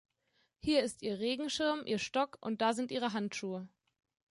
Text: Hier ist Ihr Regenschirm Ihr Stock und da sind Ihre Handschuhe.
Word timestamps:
Hier 0.57 0.81
ist 0.81 1.03
Ihr 1.03 1.19
Regenschirm 1.19 1.85
Ihr 1.85 1.99
Stock 1.99 2.39
und 2.41 2.59
da 2.61 2.73
sind 2.73 2.89
Ihre 2.89 3.13
Handschuhe. 3.13 3.67